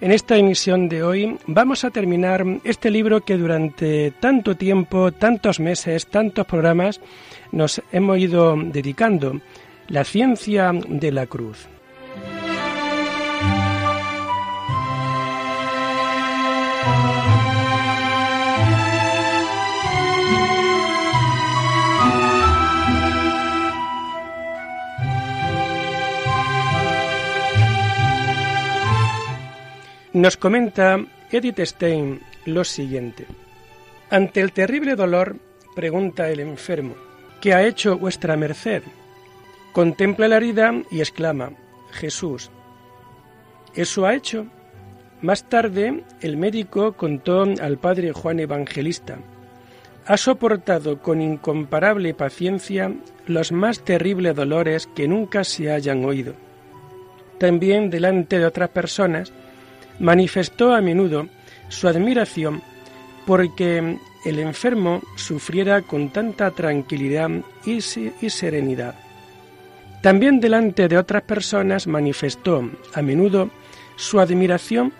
[0.00, 5.58] En esta emisión de hoy vamos a terminar este libro que durante tanto tiempo, tantos
[5.58, 7.00] meses, tantos programas
[7.50, 9.40] nos hemos ido dedicando,
[9.88, 11.66] La ciencia de la cruz.
[30.18, 30.98] Nos comenta
[31.30, 33.24] Edith Stein lo siguiente.
[34.10, 35.36] Ante el terrible dolor,
[35.76, 36.96] pregunta el enfermo,
[37.40, 38.82] ¿qué ha hecho vuestra merced?
[39.70, 41.52] Contempla la herida y exclama,
[41.92, 42.50] Jesús.
[43.76, 44.48] ¿Eso ha hecho?
[45.22, 49.18] Más tarde, el médico contó al padre Juan Evangelista,
[50.04, 52.92] ha soportado con incomparable paciencia
[53.28, 56.34] los más terribles dolores que nunca se hayan oído.
[57.38, 59.32] También delante de otras personas,
[59.98, 61.28] manifestó a menudo
[61.68, 62.62] su admiración
[63.26, 67.30] porque el enfermo sufriera con tanta tranquilidad
[67.64, 68.94] y, serenidad.
[70.02, 73.50] También delante de otras personas manifestó a menudo
[73.96, 74.92] su admiración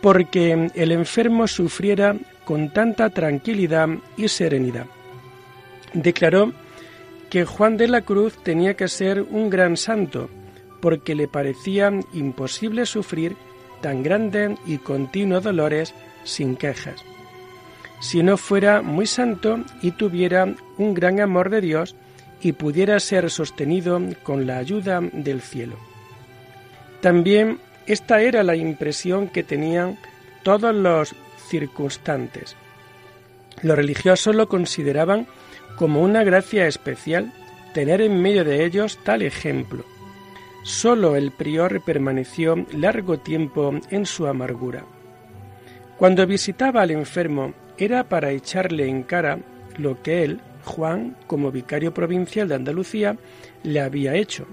[0.00, 4.86] porque el enfermo sufriera con tanta tranquilidad y serenidad.
[5.92, 6.52] Declaró
[7.30, 10.28] que Juan de la Cruz tenía que ser un gran santo,
[10.80, 13.36] porque le parecía imposible sufrir
[13.84, 15.92] tan grandes y continuos dolores
[16.24, 17.04] sin quejas.
[18.00, 21.94] Si no fuera muy santo y tuviera un gran amor de Dios
[22.40, 25.76] y pudiera ser sostenido con la ayuda del cielo.
[27.02, 29.98] También esta era la impresión que tenían
[30.42, 31.14] todos los
[31.50, 32.56] circunstantes.
[33.60, 35.26] Los religiosos lo consideraban
[35.76, 37.34] como una gracia especial
[37.74, 39.84] tener en medio de ellos tal ejemplo
[40.64, 44.86] Solo el prior permaneció largo tiempo en su amargura.
[45.98, 49.38] Cuando visitaba al enfermo era para echarle en cara
[49.76, 53.18] lo que él, Juan, como vicario provincial de Andalucía,
[53.62, 54.46] le había hecho.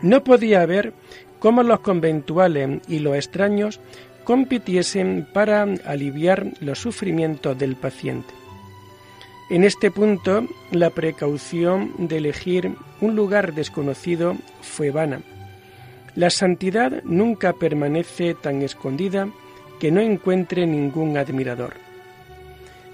[0.00, 0.92] No podía ver
[1.40, 3.80] cómo los conventuales y los extraños
[4.22, 8.32] compitiesen para aliviar los sufrimientos del paciente.
[9.50, 15.20] En este punto, la precaución de elegir un lugar desconocido fue vana.
[16.14, 19.28] La santidad nunca permanece tan escondida
[19.78, 21.74] que no encuentre ningún admirador.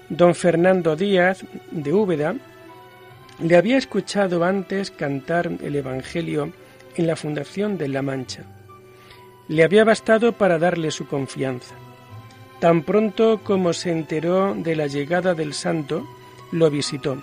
[0.09, 2.35] Don Fernando Díaz de Úbeda
[3.39, 6.51] le había escuchado antes cantar el Evangelio
[6.95, 8.43] en la Fundación de La Mancha.
[9.47, 11.75] Le había bastado para darle su confianza.
[12.59, 16.05] Tan pronto como se enteró de la llegada del santo,
[16.51, 17.21] lo visitó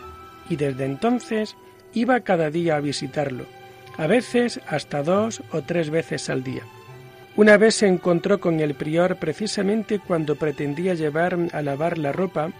[0.49, 1.57] y desde entonces
[1.93, 3.47] iba cada día a visitarlo,
[3.97, 6.63] a veces hasta dos o tres veces al día.
[7.37, 12.51] Una vez se encontró con el prior precisamente cuando pretendía llevar a lavar la ropa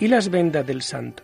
[0.00, 1.22] y las vendas del santo.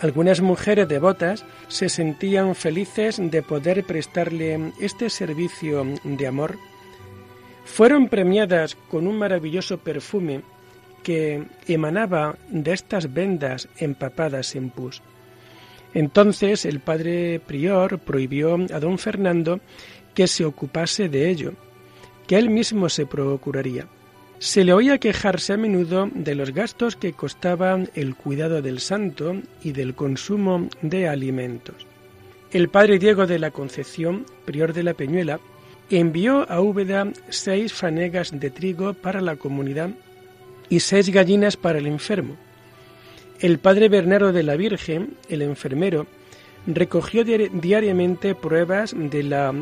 [0.00, 6.58] Algunas mujeres devotas se sentían felices de poder prestarle este servicio de amor.
[7.64, 10.42] Fueron premiadas con un maravilloso perfume
[11.02, 15.02] que emanaba de estas vendas empapadas en pus.
[15.94, 19.60] Entonces el padre prior prohibió a don Fernando
[20.14, 21.52] que se ocupase de ello,
[22.26, 23.86] que él mismo se procuraría.
[24.38, 29.36] Se le oía quejarse a menudo de los gastos que costaban el cuidado del santo
[29.62, 31.86] y del consumo de alimentos.
[32.50, 35.40] El padre Diego de la Concepción, prior de la Peñuela,
[35.90, 39.90] envió a Úbeda seis fanegas de trigo para la comunidad
[40.70, 42.36] y seis gallinas para el enfermo.
[43.40, 46.06] El padre Bernardo de la Virgen, el enfermero,
[46.66, 49.52] recogió diariamente pruebas de la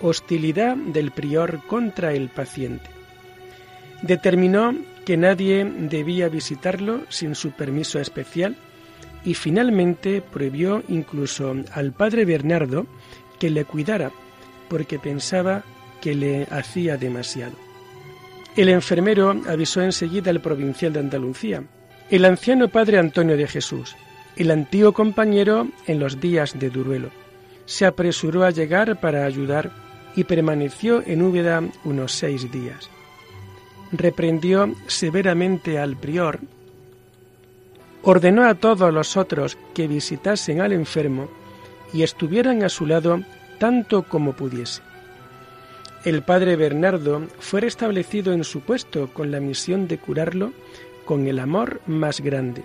[0.00, 2.88] hostilidad del prior contra el paciente.
[4.02, 4.74] Determinó
[5.04, 8.56] que nadie debía visitarlo sin su permiso especial
[9.24, 12.86] y finalmente prohibió incluso al padre Bernardo
[13.38, 14.10] que le cuidara
[14.68, 15.64] porque pensaba
[16.00, 17.71] que le hacía demasiado.
[18.54, 21.64] El enfermero avisó enseguida al provincial de Andalucía,
[22.10, 23.96] el anciano padre Antonio de Jesús,
[24.36, 27.10] el antiguo compañero en los días de Duruelo.
[27.64, 29.70] Se apresuró a llegar para ayudar
[30.14, 32.90] y permaneció en Úbeda unos seis días.
[33.92, 36.40] reprendió severamente al prior,
[38.02, 41.28] ordenó a todos los otros que visitasen al enfermo
[41.92, 43.20] y estuvieran a su lado
[43.58, 44.80] tanto como pudiese.
[46.04, 50.52] El padre Bernardo fue restablecido en su puesto con la misión de curarlo
[51.04, 52.64] con el amor más grande.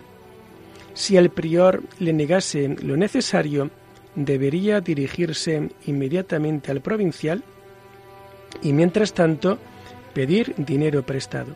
[0.95, 3.69] Si el prior le negase lo necesario,
[4.15, 7.43] debería dirigirse inmediatamente al provincial
[8.63, 9.59] y mientras tanto
[10.15, 11.55] pedir dinero prestado.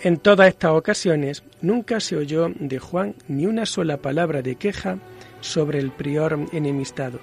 [0.00, 4.98] En todas estas ocasiones nunca se oyó de Juan ni una sola palabra de queja
[5.40, 7.20] sobre el prior enemistado.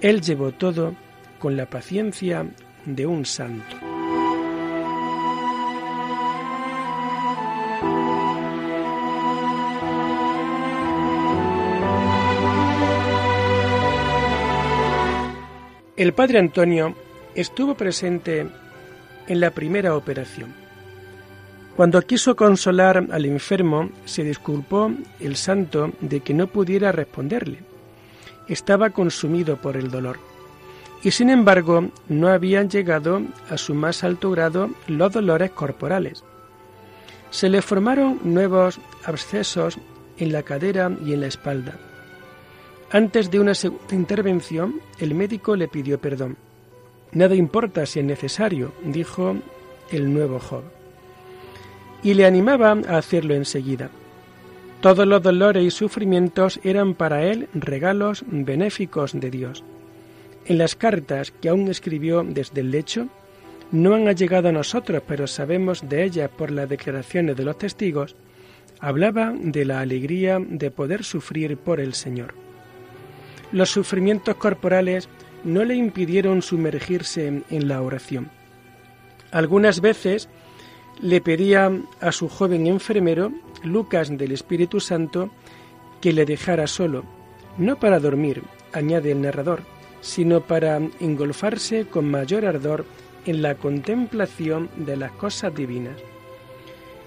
[0.00, 0.94] Él llevó todo
[1.38, 2.46] con la paciencia
[2.86, 3.76] de un santo.
[15.96, 16.94] El padre Antonio
[17.34, 18.46] estuvo presente
[19.26, 20.54] en la primera operación.
[21.74, 24.90] Cuando quiso consolar al enfermo, se disculpó
[25.20, 27.58] el santo de que no pudiera responderle.
[28.48, 30.35] Estaba consumido por el dolor.
[31.06, 36.24] Y sin embargo, no habían llegado a su más alto grado los dolores corporales.
[37.30, 39.78] Se le formaron nuevos abscesos
[40.18, 41.78] en la cadera y en la espalda.
[42.90, 46.38] Antes de una segunda intervención, el médico le pidió perdón.
[47.12, 49.36] Nada importa si es necesario, dijo
[49.92, 50.64] el nuevo Job.
[52.02, 53.90] Y le animaba a hacerlo enseguida.
[54.80, 59.62] Todos los dolores y sufrimientos eran para él regalos benéficos de Dios.
[60.48, 63.08] En las cartas que aún escribió desde el lecho,
[63.72, 68.14] no han llegado a nosotros, pero sabemos de ellas por las declaraciones de los testigos,
[68.78, 72.34] hablaba de la alegría de poder sufrir por el Señor.
[73.50, 75.08] Los sufrimientos corporales
[75.42, 78.30] no le impidieron sumergirse en la oración.
[79.32, 80.28] Algunas veces
[81.00, 83.32] le pedía a su joven enfermero,
[83.64, 85.30] Lucas del Espíritu Santo,
[86.00, 87.04] que le dejara solo,
[87.58, 89.62] no para dormir, añade el narrador,
[90.06, 92.84] sino para engolfarse con mayor ardor
[93.26, 95.96] en la contemplación de las cosas divinas.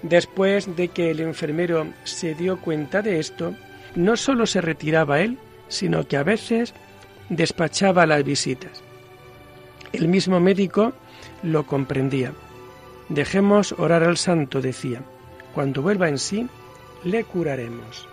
[0.02, 3.54] Después de que el enfermero se dio cuenta de esto,
[3.94, 5.38] no sólo se retiraba él,
[5.68, 6.74] sino que a veces
[7.30, 8.82] despachaba las visitas.
[9.94, 10.92] El mismo médico
[11.42, 12.34] lo comprendía.
[13.08, 15.00] Dejemos orar al santo, decía.
[15.54, 16.46] Cuando vuelva en sí,
[17.02, 18.09] le curaremos.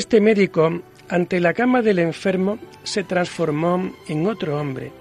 [0.00, 0.80] Este médico,
[1.10, 4.92] ante la cama del enfermo, se transformó en otro hombre.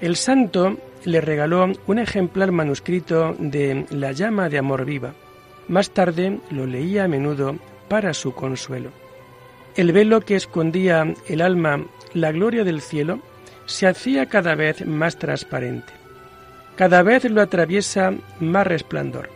[0.00, 5.12] El santo le regaló un ejemplar manuscrito de La llama de amor viva.
[5.66, 7.56] Más tarde lo leía a menudo
[7.88, 8.90] para su consuelo.
[9.74, 13.18] El velo que escondía el alma, la gloria del cielo,
[13.66, 15.92] se hacía cada vez más transparente.
[16.76, 19.30] Cada vez lo atraviesa más resplandor.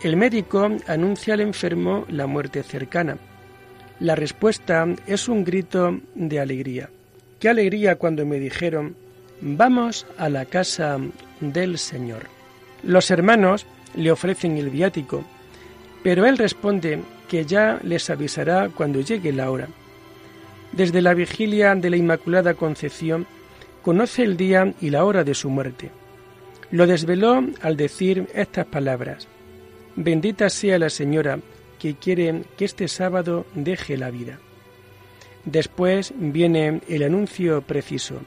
[0.00, 3.18] El médico anuncia al enfermo la muerte cercana
[4.00, 6.88] la respuesta es un grito de alegría.
[7.38, 8.96] Qué alegría cuando me dijeron,
[9.42, 10.98] vamos a la casa
[11.40, 12.22] del Señor.
[12.82, 15.22] Los hermanos le ofrecen el viático,
[16.02, 19.68] pero él responde que ya les avisará cuando llegue la hora.
[20.72, 23.26] Desde la vigilia de la Inmaculada Concepción,
[23.82, 25.90] conoce el día y la hora de su muerte.
[26.70, 29.28] Lo desveló al decir estas palabras.
[29.96, 31.38] Bendita sea la Señora,
[31.80, 34.38] que quiere que este sábado deje la vida.
[35.44, 38.20] Después viene el anuncio preciso.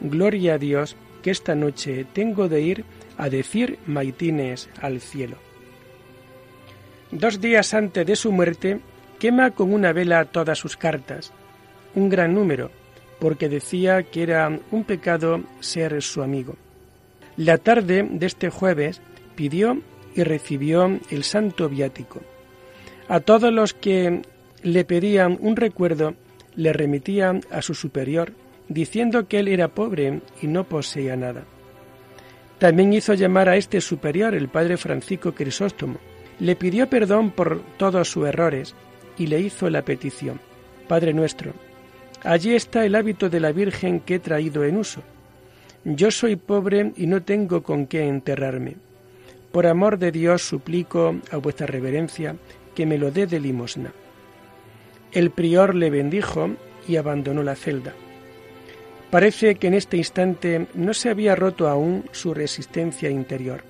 [0.00, 2.84] Gloria a Dios que esta noche tengo de ir
[3.16, 5.36] a decir maitines al cielo.
[7.10, 8.80] Dos días antes de su muerte,
[9.18, 11.32] quema con una vela todas sus cartas,
[11.94, 12.70] un gran número,
[13.18, 16.56] porque decía que era un pecado ser su amigo.
[17.36, 19.00] La tarde de este jueves
[19.34, 19.80] pidió
[20.14, 22.20] y recibió el santo viático.
[23.10, 24.22] A todos los que
[24.62, 26.14] le pedían un recuerdo,
[26.54, 28.32] le remitían a su superior,
[28.68, 31.42] diciendo que él era pobre y no poseía nada.
[32.60, 35.98] También hizo llamar a este superior, el padre Francisco Crisóstomo.
[36.38, 38.76] Le pidió perdón por todos sus errores
[39.18, 40.40] y le hizo la petición.
[40.86, 41.52] Padre nuestro,
[42.22, 45.02] allí está el hábito de la Virgen que he traído en uso.
[45.84, 48.76] Yo soy pobre y no tengo con qué enterrarme.
[49.50, 52.36] Por amor de Dios suplico a vuestra reverencia
[52.80, 53.92] que me lo dé de limosna.
[55.12, 56.52] El prior le bendijo
[56.88, 57.92] y abandonó la celda.
[59.10, 63.64] Parece que en este instante no se había roto aún su resistencia interior,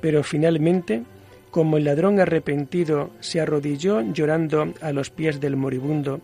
[0.00, 1.02] pero finalmente,
[1.50, 6.22] como el ladrón arrepentido, se arrodilló llorando a los pies del moribundo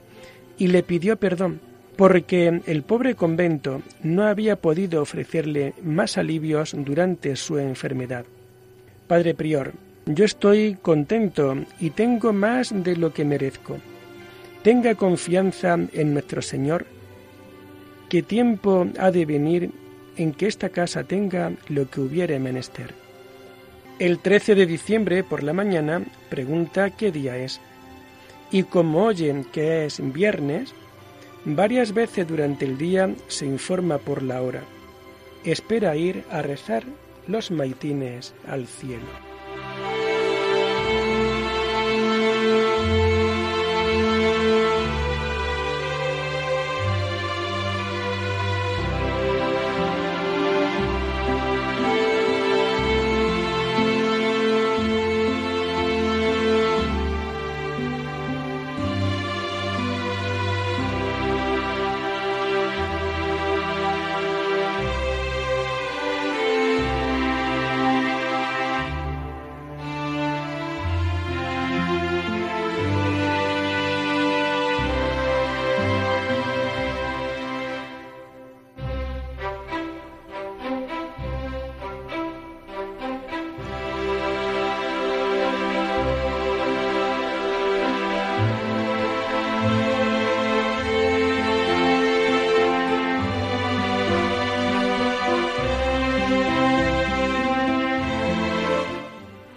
[0.57, 1.61] y le pidió perdón,
[1.97, 8.25] porque el pobre convento no había podido ofrecerle más alivios durante su enfermedad.
[9.07, 9.75] Padre Prior,
[10.07, 13.79] yo estoy contento y tengo más de lo que merezco.
[14.63, 16.87] Tenga confianza en nuestro Señor,
[18.09, 19.71] que tiempo ha de venir
[20.17, 22.95] en que esta casa tenga lo que hubiere menester.
[23.99, 27.61] El 13 de diciembre por la mañana pregunta qué día es.
[28.51, 30.75] Y como oyen que es viernes,
[31.45, 34.63] varias veces durante el día se informa por la hora.
[35.45, 36.85] Espera ir a rezar
[37.27, 39.32] los maitines al cielo.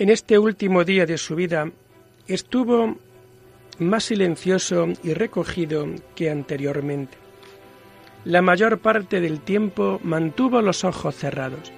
[0.05, 1.71] En este último día de su vida
[2.27, 2.95] estuvo
[3.79, 7.17] más silencioso y recogido que anteriormente.
[8.23, 11.71] La mayor parte del tiempo mantuvo los ojos cerrados.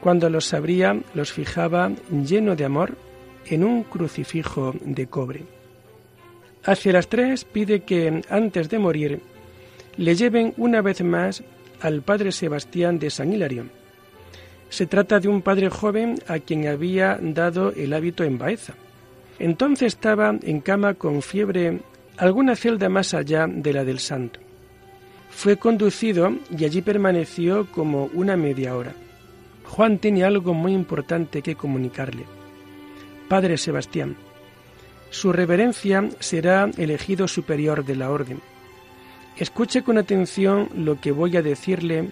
[0.00, 2.96] Cuando los abría, los fijaba lleno de amor
[3.44, 5.42] en un crucifijo de cobre.
[6.64, 9.20] Hacia las tres pide que, antes de morir,
[9.98, 11.44] le lleven una vez más
[11.82, 13.81] al padre Sebastián de San Hilarión
[14.72, 18.72] se trata de un padre joven a quien había dado el hábito en Baeza.
[19.38, 21.80] Entonces estaba en cama con fiebre
[22.16, 24.40] alguna celda más allá de la del santo.
[25.28, 28.94] Fue conducido y allí permaneció como una media hora.
[29.64, 32.24] Juan tiene algo muy importante que comunicarle.
[33.28, 34.16] Padre Sebastián,
[35.10, 38.40] su reverencia será elegido superior de la orden.
[39.36, 42.10] Escuche con atención lo que voy a decirle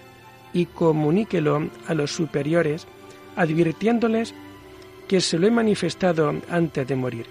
[0.53, 2.87] y comuníquelo a los superiores,
[3.35, 4.33] advirtiéndoles
[5.07, 7.25] que se lo he manifestado antes de morir.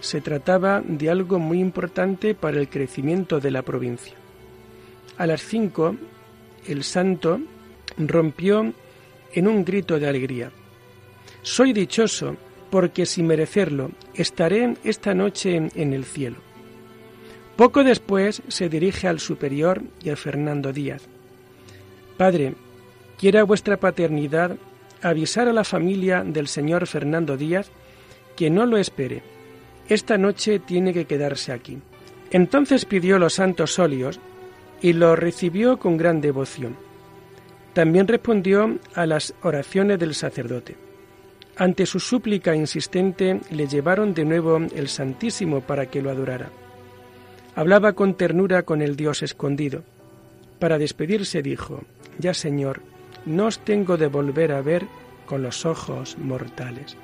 [0.00, 4.14] Se trataba de algo muy importante para el crecimiento de la provincia.
[5.16, 5.96] A las cinco,
[6.66, 7.40] el santo
[7.96, 8.72] rompió
[9.32, 10.50] en un grito de alegría.
[11.42, 12.36] Soy dichoso
[12.70, 16.36] porque sin merecerlo estaré esta noche en el cielo.
[17.56, 21.08] Poco después se dirige al superior y a Fernando Díaz.
[22.16, 22.54] Padre,
[23.18, 24.56] quiera vuestra paternidad
[25.02, 27.70] avisar a la familia del señor Fernando Díaz
[28.36, 29.22] que no lo espere.
[29.88, 31.78] Esta noche tiene que quedarse aquí.
[32.30, 34.18] Entonces pidió los santos óleos
[34.80, 36.76] y los recibió con gran devoción.
[37.74, 40.76] También respondió a las oraciones del sacerdote.
[41.56, 46.50] Ante su súplica insistente le llevaron de nuevo el Santísimo para que lo adorara.
[47.54, 49.82] Hablaba con ternura con el Dios escondido.
[50.58, 51.82] Para despedirse dijo,
[52.18, 52.80] ya Señor,
[53.26, 54.86] no os tengo de volver a ver
[55.26, 56.96] con los ojos mortales.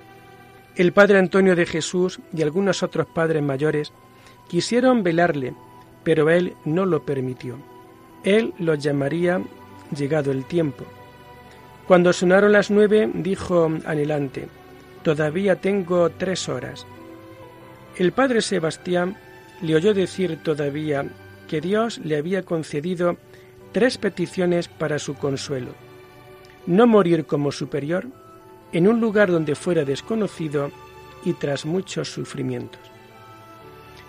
[0.77, 3.93] El padre Antonio de Jesús y algunos otros padres mayores
[4.49, 5.55] quisieron velarle,
[6.05, 7.57] pero él no lo permitió.
[8.25, 9.41] Él los llamaría
[9.97, 10.85] llegado el tiempo.
[11.87, 14.49] Cuando sonaron las nueve, dijo anhelante,
[15.03, 16.87] Todavía tengo tres horas.
[17.97, 19.17] El padre Sebastián
[19.63, 21.07] le oyó decir todavía
[21.49, 23.17] que Dios le había concedido
[23.73, 25.73] tres peticiones para su consuelo.
[26.67, 28.07] No morir como superior
[28.73, 30.71] en un lugar donde fuera desconocido
[31.25, 32.81] y tras muchos sufrimientos.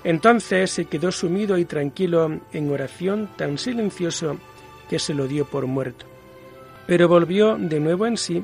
[0.03, 4.37] Entonces se quedó sumido y tranquilo en oración tan silencioso
[4.89, 6.05] que se lo dio por muerto.
[6.87, 8.43] Pero volvió de nuevo en sí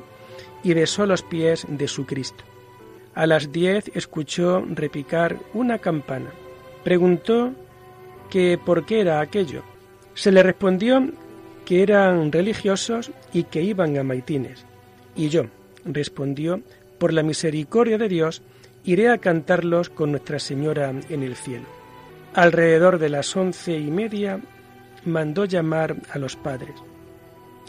[0.64, 2.44] y besó los pies de su Cristo.
[3.16, 6.30] A las diez escuchó repicar una campana.
[6.84, 7.52] Preguntó
[8.30, 9.64] que por qué era aquello.
[10.18, 11.12] Se le respondió
[11.64, 14.66] que eran religiosos y que iban a maitines.
[15.16, 15.44] Y yo,
[15.86, 16.62] respondió,
[16.98, 18.42] por la misericordia de Dios,
[18.84, 21.68] iré a cantarlos con Nuestra Señora en el cielo.
[22.34, 24.42] Alrededor de las once y media
[25.06, 26.74] mandó llamar a los padres.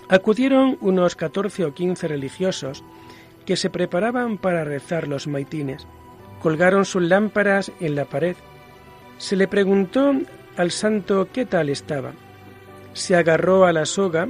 [0.09, 2.83] Acudieron unos catorce o quince religiosos
[3.45, 5.87] que se preparaban para rezar los maitines.
[6.41, 8.37] Colgaron sus lámparas en la pared.
[9.19, 10.15] Se le preguntó
[10.57, 12.15] al santo qué tal estaba.
[12.99, 14.29] Se agarró a la soga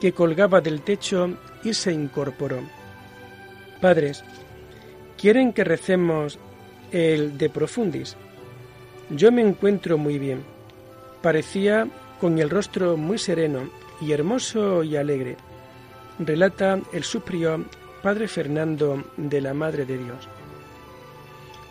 [0.00, 1.28] que colgaba del techo
[1.62, 2.60] y se incorporó.
[3.82, 4.24] Padres,
[5.18, 6.38] ¿quieren que recemos
[6.90, 8.16] el de profundis?
[9.10, 10.42] Yo me encuentro muy bien.
[11.20, 11.86] Parecía
[12.18, 13.68] con el rostro muy sereno
[14.00, 15.36] y hermoso y alegre,
[16.18, 17.60] relata el superior
[18.02, 20.26] Padre Fernando de la Madre de Dios.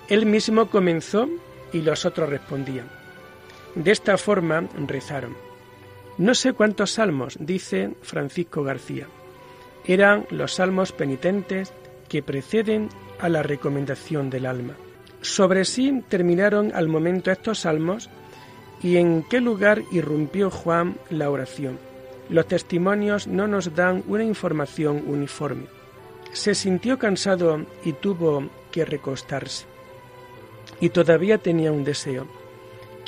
[0.07, 1.27] Él mismo comenzó
[1.73, 2.87] y los otros respondían.
[3.73, 5.46] De esta forma rezaron.
[6.17, 9.07] No sé cuántos salmos, dice Francisco García.
[9.85, 11.71] Eran los salmos penitentes
[12.09, 14.73] que preceden a la recomendación del alma.
[15.21, 18.09] Sobre sí terminaron al momento estos salmos
[18.81, 21.77] y en qué lugar irrumpió Juan la oración.
[22.29, 25.65] Los testimonios no nos dan una información uniforme.
[26.33, 29.65] Se sintió cansado y tuvo que recostarse.
[30.79, 32.27] Y todavía tenía un deseo,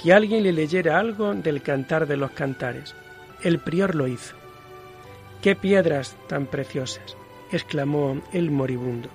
[0.02, 2.96] que alguien le leyera algo del cantar de los cantares.
[3.44, 4.36] El prior lo hizo.
[5.42, 7.16] ¡Qué piedras tan preciosas!
[7.52, 9.10] exclamó el moribundo.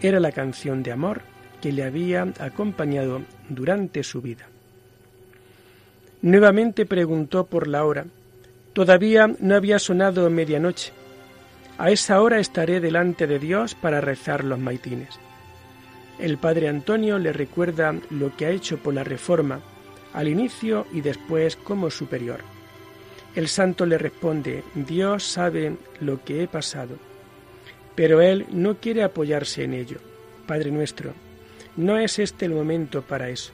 [0.00, 1.22] Era la canción de amor
[1.60, 4.46] que le había acompañado durante su vida.
[6.22, 8.04] Nuevamente preguntó por la hora.
[8.72, 10.92] Todavía no había sonado medianoche.
[11.78, 15.18] A esa hora estaré delante de Dios para rezar los maitines.
[16.18, 19.60] El padre Antonio le recuerda lo que ha hecho por la reforma,
[20.14, 22.40] al inicio y después como superior.
[23.34, 26.96] El santo le responde, Dios sabe lo que he pasado,
[27.94, 29.98] pero él no quiere apoyarse en ello.
[30.46, 31.12] Padre nuestro,
[31.76, 33.52] no es este el momento para eso.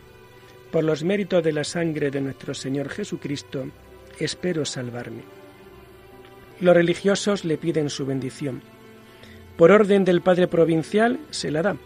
[0.70, 3.66] Por los méritos de la sangre de nuestro Señor Jesucristo,
[4.18, 5.23] espero salvarme.
[6.61, 8.61] Los religiosos le piden su bendición.
[9.57, 11.77] Por orden del Padre Provincial se la da.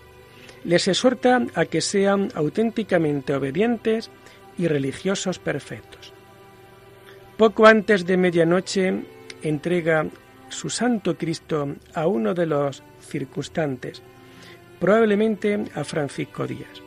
[0.65, 4.11] Les exhorta a que sean auténticamente obedientes
[4.59, 6.13] y religiosos perfectos.
[7.37, 9.05] Poco antes de medianoche
[9.43, 10.07] entrega
[10.49, 14.03] su Santo Cristo a uno de los circunstantes,
[14.79, 16.83] probablemente a Francisco Díaz.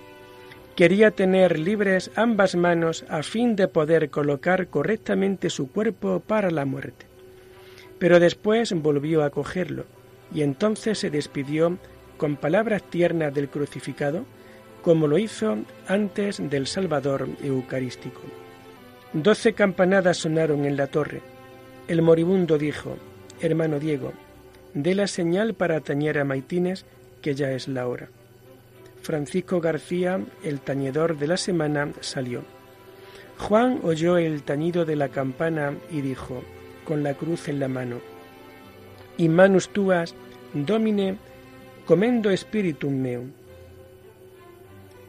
[0.76, 6.66] Quería tener libres ambas manos a fin de poder colocar correctamente su cuerpo para la
[6.66, 7.08] muerte.
[7.98, 9.86] Pero después volvió a cogerlo
[10.34, 11.78] y entonces se despidió
[12.18, 14.26] con palabras tiernas del crucificado,
[14.88, 15.58] como lo hizo
[15.90, 18.22] antes del Salvador Eucarístico.
[19.12, 21.20] Doce campanadas sonaron en la torre.
[21.90, 22.96] El moribundo dijo,
[23.42, 24.14] Hermano Diego,
[24.74, 26.86] dé la señal para tañer a Maitines,
[27.22, 28.08] que ya es la hora.
[29.02, 32.44] Francisco García, el tañedor de la semana, salió.
[33.40, 36.44] Juan oyó el tañido de la campana y dijo,
[36.86, 37.98] con la cruz en la mano,
[39.18, 40.16] In manus tuas,
[40.54, 41.18] domine,
[41.86, 43.32] comendo spiritum meum.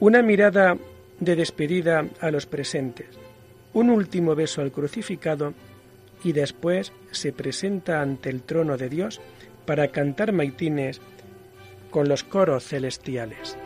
[0.00, 0.76] Una mirada
[1.18, 3.08] de despedida a los presentes,
[3.72, 5.54] un último beso al crucificado
[6.22, 9.20] y después se presenta ante el trono de Dios
[9.66, 11.00] para cantar maitines
[11.90, 13.58] con los coros celestiales.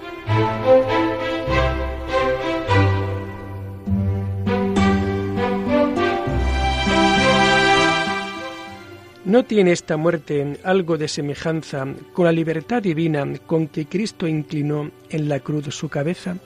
[9.33, 14.91] ¿No tiene esta muerte algo de semejanza con la libertad divina con que Cristo inclinó
[15.09, 16.37] en la cruz su cabeza?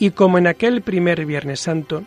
[0.00, 2.02] Y como en aquel primer Viernes Santo,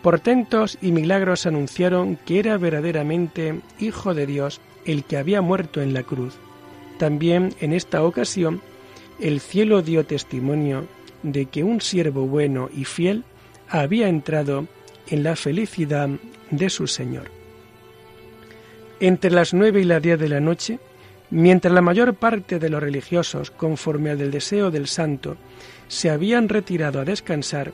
[0.00, 5.92] portentos y milagros anunciaron que era verdaderamente Hijo de Dios el que había muerto en
[5.92, 6.38] la cruz.
[6.98, 8.62] También en esta ocasión
[9.20, 10.86] el cielo dio testimonio
[11.22, 13.24] de que un siervo bueno y fiel
[13.68, 14.68] había entrado
[15.08, 16.08] en la felicidad
[16.50, 17.41] de su Señor.
[19.02, 20.78] Entre las nueve y las diez de la noche,
[21.28, 25.36] mientras la mayor parte de los religiosos, conforme al deseo del santo,
[25.88, 27.72] se habían retirado a descansar,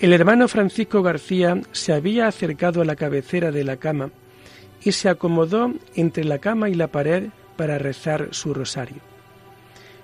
[0.00, 4.10] el hermano Francisco García se había acercado a la cabecera de la cama
[4.82, 8.98] y se acomodó entre la cama y la pared para rezar su rosario.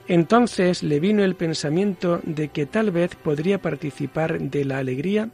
[0.07, 5.29] Entonces le vino el pensamiento de que tal vez podría participar de la alegría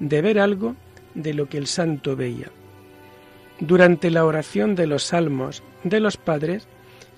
[0.00, 0.76] de ver algo
[1.14, 2.50] de lo que el santo veía.
[3.60, 6.66] Durante la oración de los salmos de los padres,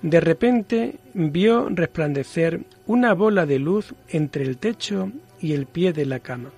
[0.01, 6.05] de repente vio resplandecer una bola de luz entre el techo y el pie de
[6.05, 6.51] la cama.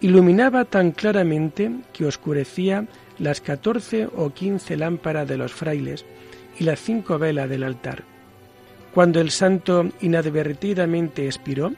[0.00, 2.86] Iluminaba tan claramente que oscurecía
[3.18, 6.04] las catorce o quince lámparas de los frailes
[6.58, 8.04] y las cinco velas del altar.
[8.92, 11.72] Cuando el santo inadvertidamente expiró,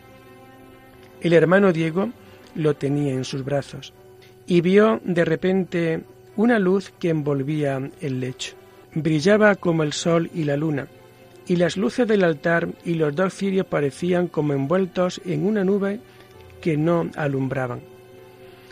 [1.23, 2.11] el hermano Diego
[2.55, 3.95] lo tenía en sus brazos
[4.47, 6.05] y vio de repente
[6.37, 8.55] una luz que envolvía el lecho.
[8.95, 10.89] Brillaba como el sol y la luna,
[11.47, 16.01] y las luces del altar y los dos cirios parecían como envueltos en una nube
[16.61, 17.81] que no alumbraban.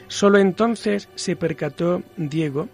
[0.08, 2.68] Solo entonces se percató Diego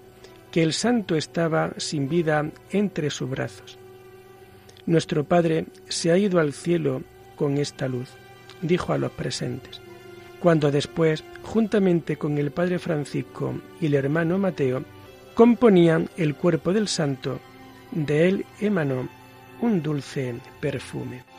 [0.50, 3.78] que el santo estaba sin vida entre sus brazos.
[4.86, 7.02] Nuestro Padre se ha ido al cielo
[7.36, 8.08] con esta luz,
[8.60, 9.80] dijo a los presentes,
[10.40, 14.84] cuando después, juntamente con el Padre Francisco y el hermano Mateo,
[15.34, 17.40] componían el cuerpo del santo,
[17.92, 19.08] de él emanó
[19.60, 21.29] un dulce perfume.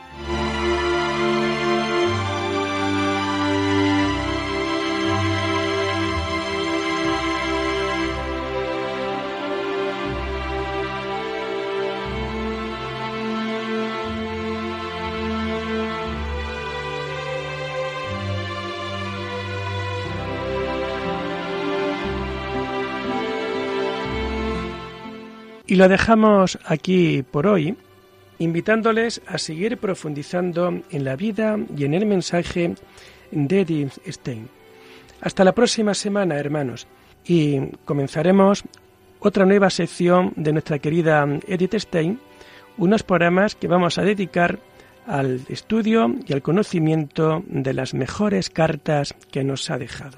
[25.72, 27.78] Y lo dejamos aquí por hoy,
[28.40, 32.76] invitándoles a seguir profundizando en la vida y en el mensaje
[33.32, 34.50] de Edith Stein.
[35.22, 36.88] Hasta la próxima semana, hermanos,
[37.24, 38.66] y comenzaremos
[39.22, 42.20] otra nueva sección de nuestra querida Edith Stein,
[42.78, 44.60] unos programas que vamos a dedicar
[45.08, 50.18] al estudio y al conocimiento de las mejores cartas que nos ha dejado.